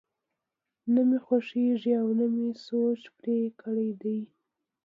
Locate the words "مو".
1.07-1.17, 2.33-2.47